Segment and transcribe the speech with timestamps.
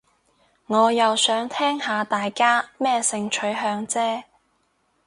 [0.65, 4.23] 我又想聽下大家咩性取向啫